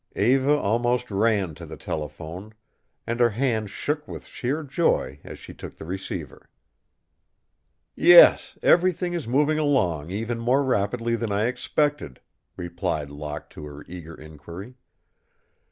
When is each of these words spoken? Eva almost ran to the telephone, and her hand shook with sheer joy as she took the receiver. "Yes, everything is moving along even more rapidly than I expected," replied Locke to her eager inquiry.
Eva 0.15 0.57
almost 0.57 1.11
ran 1.11 1.53
to 1.53 1.63
the 1.63 1.77
telephone, 1.77 2.55
and 3.05 3.19
her 3.19 3.29
hand 3.29 3.69
shook 3.69 4.07
with 4.07 4.25
sheer 4.25 4.63
joy 4.63 5.19
as 5.23 5.37
she 5.37 5.53
took 5.53 5.75
the 5.75 5.85
receiver. 5.85 6.49
"Yes, 7.95 8.57
everything 8.63 9.13
is 9.13 9.27
moving 9.27 9.59
along 9.59 10.09
even 10.09 10.39
more 10.39 10.63
rapidly 10.63 11.15
than 11.15 11.31
I 11.31 11.45
expected," 11.45 12.19
replied 12.57 13.11
Locke 13.11 13.51
to 13.51 13.67
her 13.67 13.85
eager 13.87 14.15
inquiry. 14.15 14.73